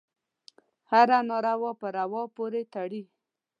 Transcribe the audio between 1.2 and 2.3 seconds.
ناروا په روا